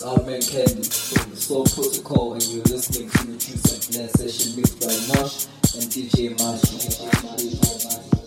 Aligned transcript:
is 0.00 0.06
Alman 0.06 0.40
Candy 0.40 0.88
from 0.88 1.30
the 1.30 1.36
Soul 1.36 1.64
Protocol, 1.64 2.34
and 2.34 2.42
you're 2.44 2.64
listening 2.64 3.10
to 3.10 3.26
the 3.26 3.38
True 3.38 3.56
Sentinel 3.56 4.08
session 4.08 4.56
mixed 4.56 4.80
by 4.80 5.14
Mosh 5.14 5.46
and 5.76 5.90
DJ 5.90 6.38
Mash. 6.38 8.19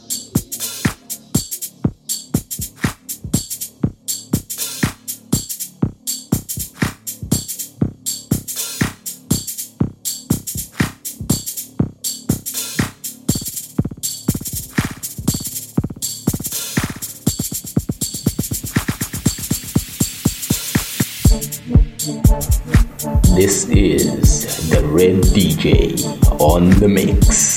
This 23.44 23.68
is 23.68 24.70
the 24.70 24.82
Red 24.88 25.22
DJ 25.36 26.00
on 26.40 26.70
the 26.80 26.88
mix. 26.88 27.53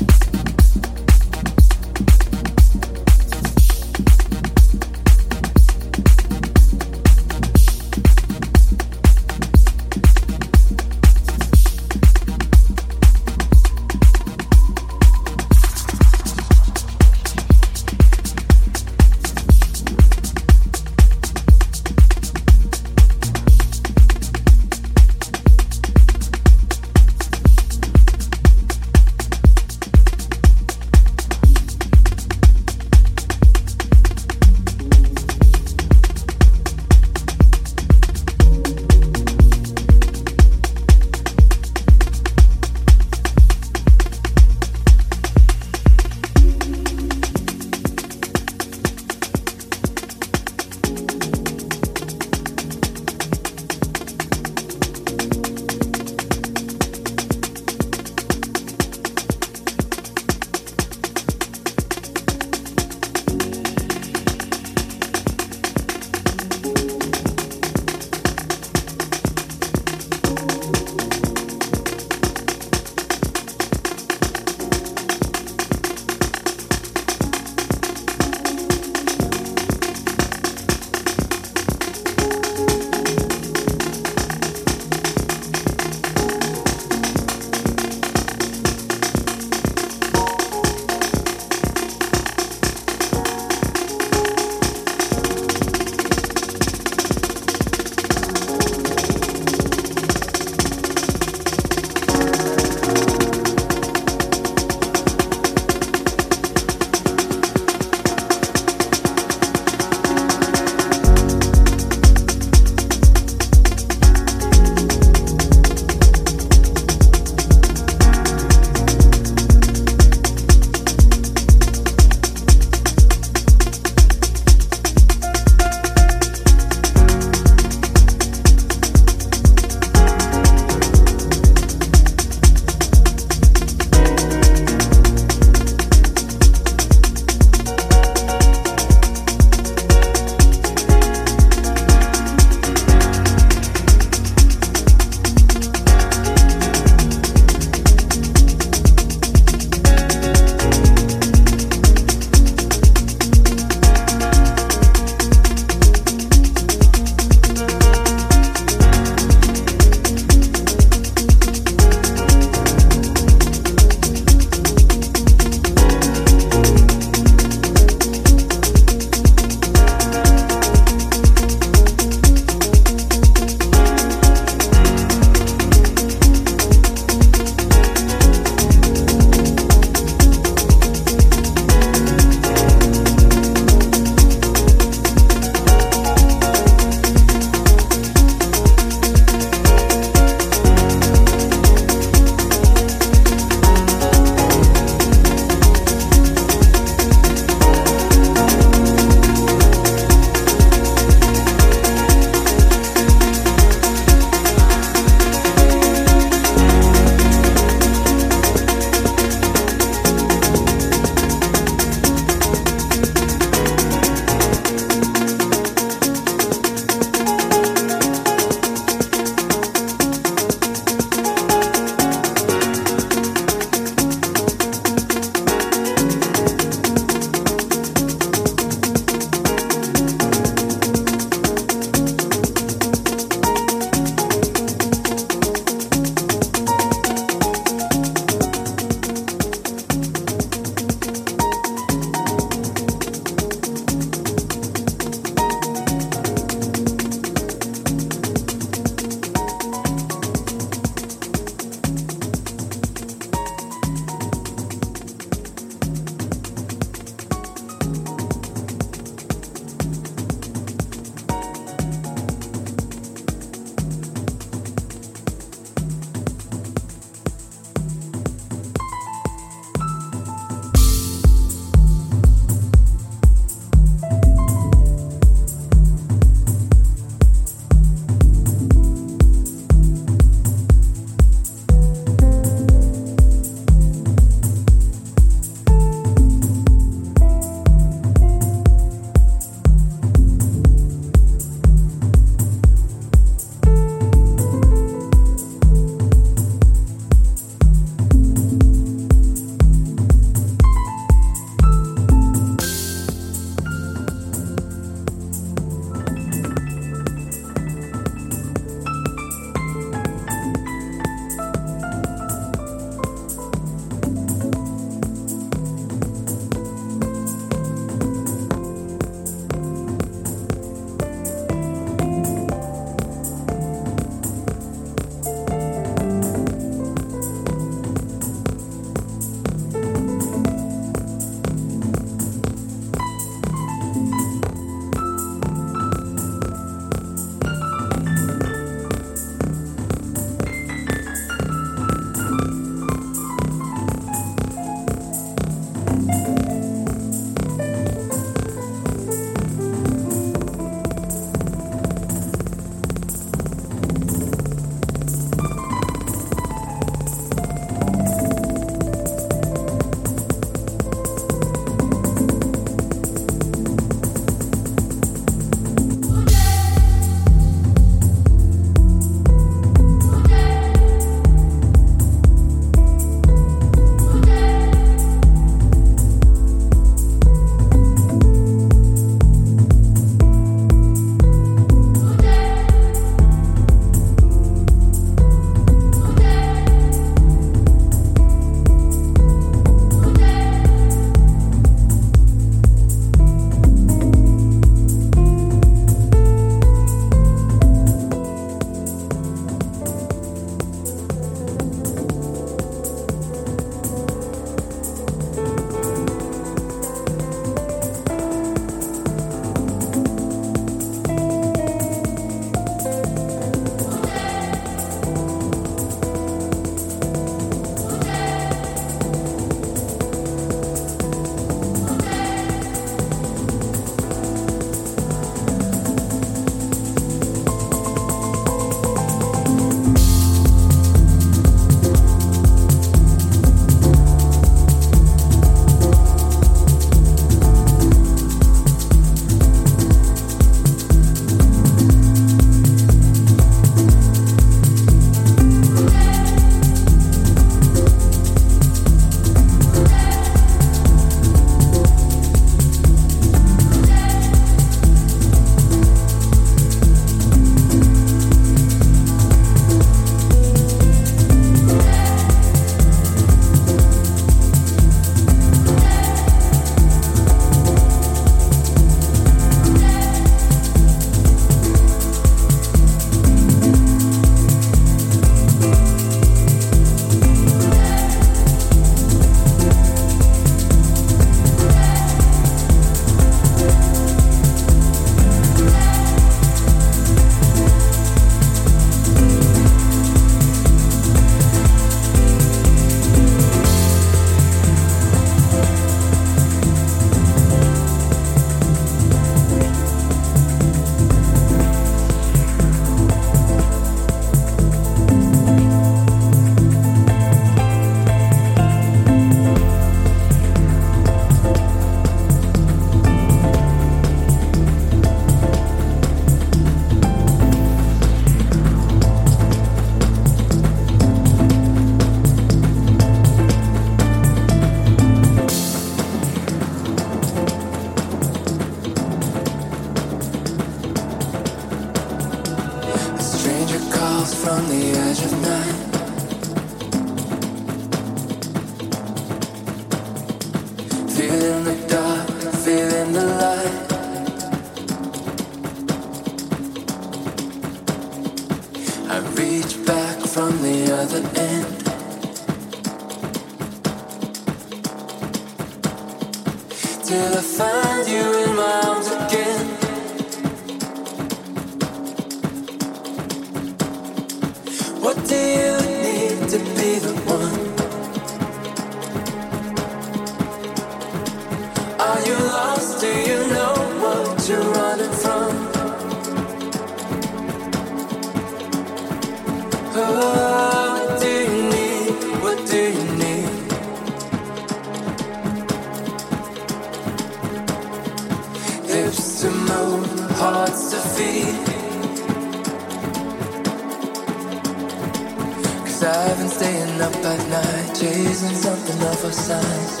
I've 596.28 596.36
been 596.36 596.48
staying 596.50 597.00
up 597.00 597.14
at 597.24 597.40
night, 597.48 597.94
chasing 597.94 598.54
something 598.54 599.00
of 599.00 599.24
a 599.24 599.32
size. 599.32 600.00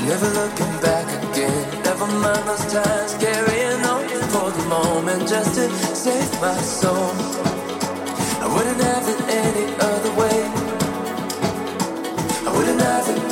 Never 0.00 0.28
looking 0.40 0.72
back 0.80 1.06
again. 1.22 1.82
Never 1.84 2.06
mind 2.06 2.48
those 2.48 2.72
times, 2.72 3.12
carrying 3.20 3.84
on 3.84 4.08
for 4.32 4.50
the 4.50 4.64
moment 4.64 5.28
just 5.28 5.54
to 5.56 5.68
save 5.94 6.32
my 6.40 6.56
soul. 6.56 7.12
I 8.40 8.48
wouldn't 8.54 8.80
have 8.80 9.06
it 9.06 9.20
any 9.28 9.66
other 9.78 10.12
way. 10.20 10.38
I 12.48 12.56
wouldn't 12.56 12.80
have 12.80 13.08
it. 13.10 13.31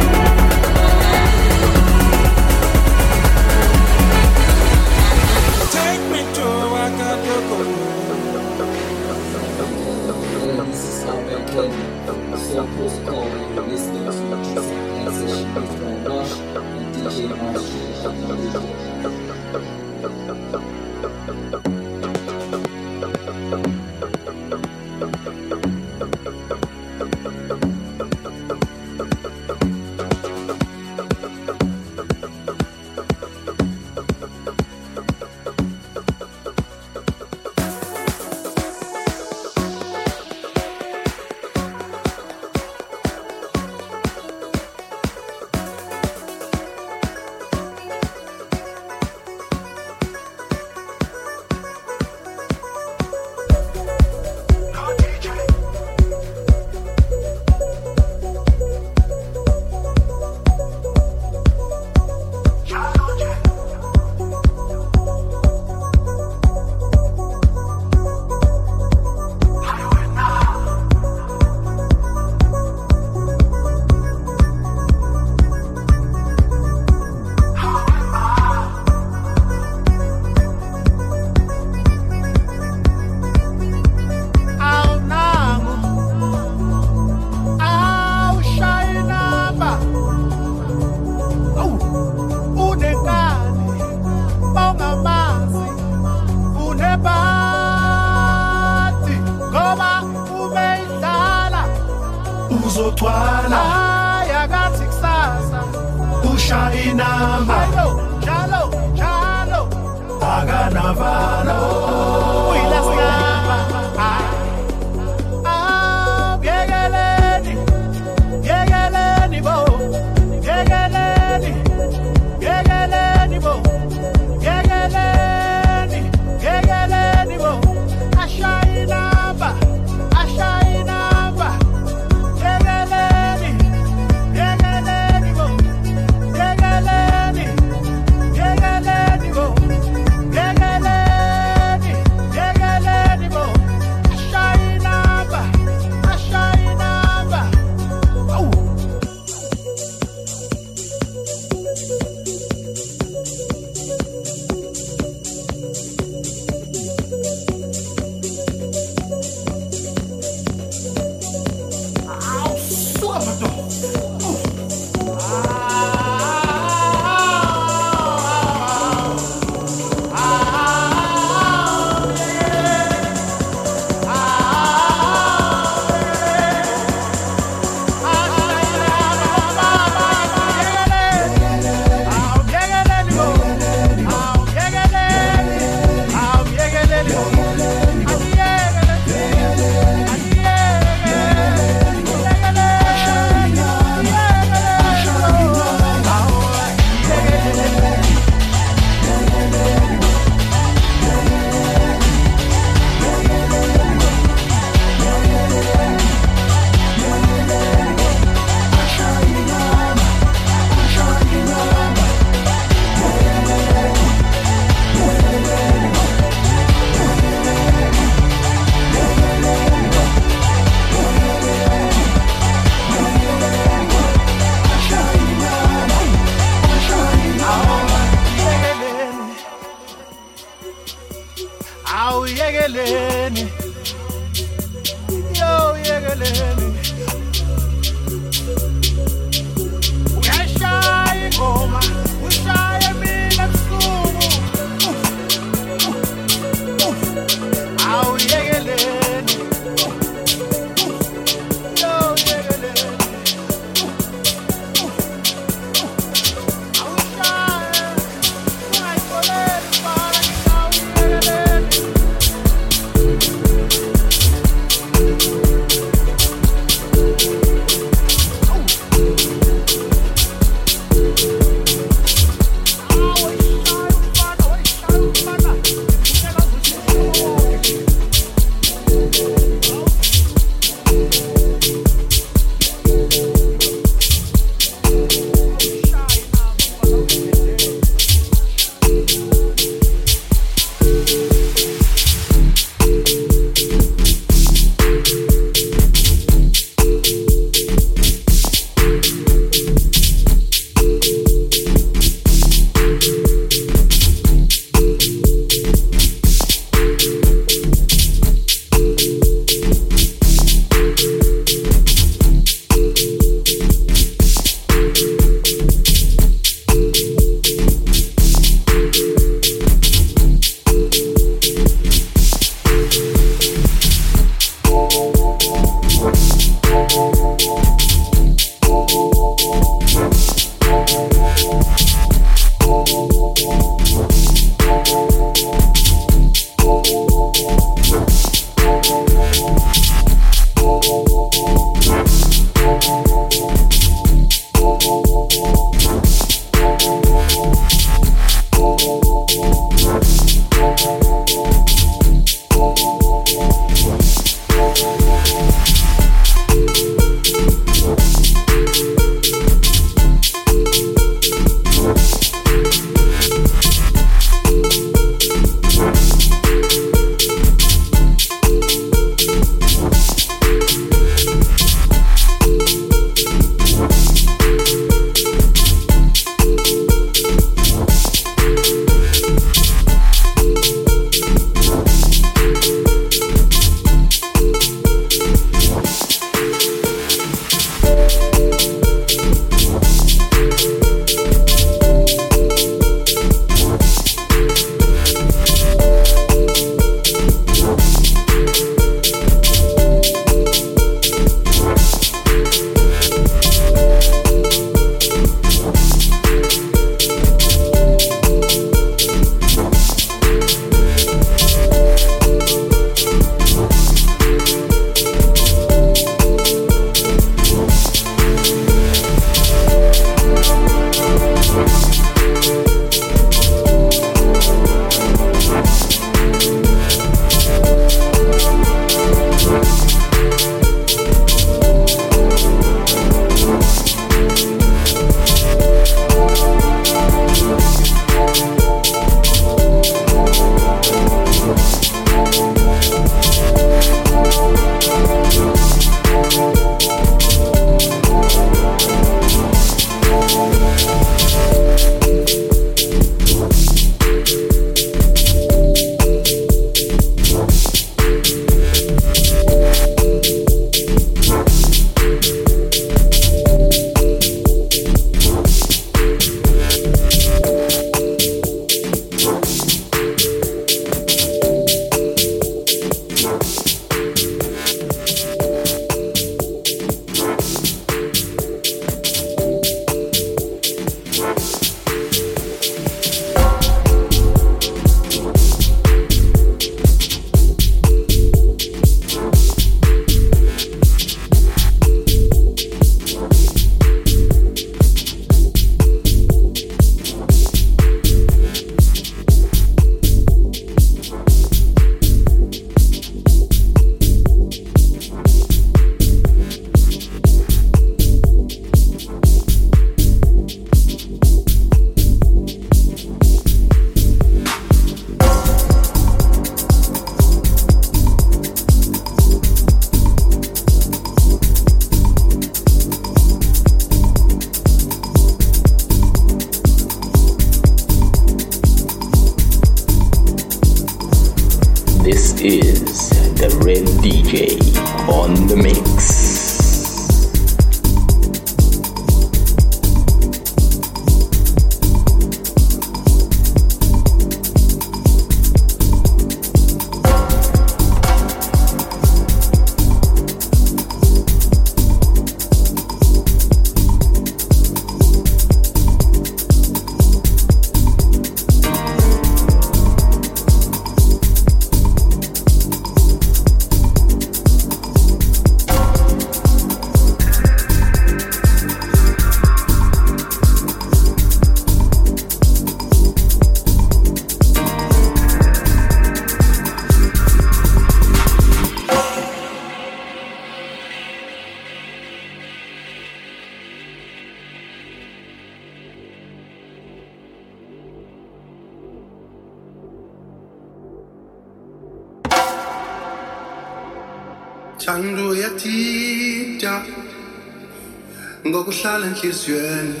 Ngokuhlala 599.20 599.28
enhliziyweni 599.28 600.00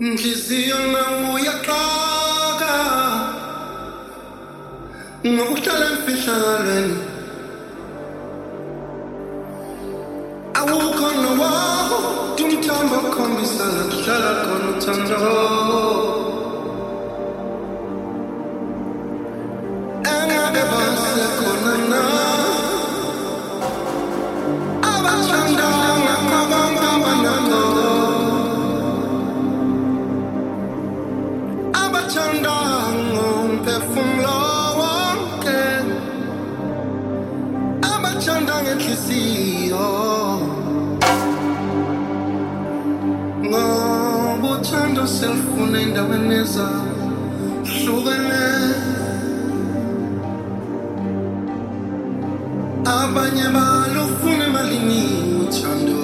Inhliziyo 0.00 0.78
nawo 0.92 1.34
uyaxaka 1.34 2.74
ngokuhlala 5.26 5.86
emfihlakalweni 5.92 6.96
Awukho 10.58 11.08
nowawo 11.22 11.98
umthombo 12.44 12.96
okhombisa 12.96 13.64
la 13.74 13.82
kuhlala 13.90 14.30
khona 14.42 14.68
uthando. 14.72 15.20
Engabe 20.12 20.62
basekhona 20.70 21.55
selufuna 45.76 45.82
endaweni 45.82 46.34
ezahlukene 46.42 48.42
abanye 52.84 53.46
balufuna 53.56 54.44
emalini 54.48 55.02
uthando 55.42 56.00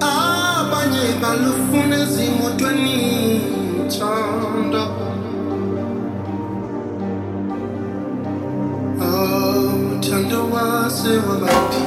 abanye 0.00 1.04
balufuna 1.22 1.94
ezimotweni 2.02 2.98
uthando 3.82 4.84
Oh, 9.08 9.72
uthando 9.94 10.38
wase 10.52 11.12
wabadida 11.26 11.85